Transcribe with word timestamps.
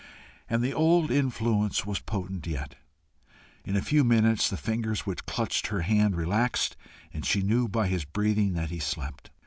And 0.49 0.63
the 0.63 0.73
old 0.73 1.11
influence 1.11 1.85
was 1.85 1.99
potent 1.99 2.47
yet. 2.47 2.73
In 3.63 3.75
a 3.75 3.83
few 3.83 4.03
minutes 4.03 4.49
the 4.49 4.57
fingers 4.57 5.05
which 5.05 5.27
clutched 5.27 5.67
her 5.67 5.81
hand 5.81 6.15
relaxed, 6.15 6.75
and 7.13 7.23
she 7.23 7.43
knew 7.43 7.67
by 7.67 7.85
his 7.87 8.03
breathing 8.03 8.53
that 8.53 8.71
he 8.71 8.79
slept. 8.79 9.29